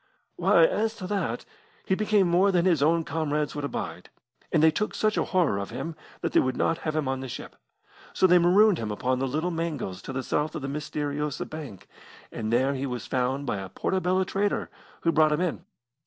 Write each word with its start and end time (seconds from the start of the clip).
"Why, 0.35 0.65
as 0.65 0.95
to 0.95 1.05
that, 1.05 1.45
he 1.85 1.93
became 1.93 2.27
more 2.27 2.51
than 2.51 2.65
his 2.65 2.81
own 2.81 3.03
comrades 3.03 3.53
could 3.53 3.63
abide, 3.63 4.09
and 4.51 4.63
they 4.63 4.71
took 4.71 4.95
such 4.95 5.15
a 5.15 5.25
horror 5.25 5.59
of 5.59 5.69
him 5.69 5.95
that 6.21 6.31
they 6.31 6.39
would 6.39 6.57
not 6.57 6.79
have 6.79 6.95
him 6.95 7.07
on 7.07 7.19
the 7.19 7.27
ship. 7.27 7.55
So 8.11 8.25
they 8.25 8.39
marooned 8.39 8.79
him 8.79 8.89
upon 8.89 9.19
the 9.19 9.27
Little 9.27 9.51
Mangles 9.51 10.01
to 10.01 10.11
the 10.11 10.23
south 10.23 10.55
of 10.55 10.63
the 10.63 10.67
Mysteriosa 10.67 11.47
Bank, 11.47 11.87
and 12.31 12.51
there 12.51 12.73
he 12.73 12.87
was 12.87 13.05
found 13.05 13.45
by 13.45 13.57
a 13.57 13.69
Portobello 13.69 14.23
trader, 14.23 14.71
who 15.01 15.11
brought 15.11 15.33
him 15.33 15.41
in. 15.41 15.65